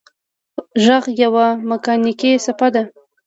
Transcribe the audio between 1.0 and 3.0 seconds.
یوه مکانیکي څپه ده.